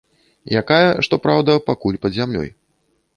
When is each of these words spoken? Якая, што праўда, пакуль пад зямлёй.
Якая, 0.61 0.87
што 1.07 1.19
праўда, 1.25 1.57
пакуль 1.69 1.99
пад 2.07 2.11
зямлёй. 2.19 2.49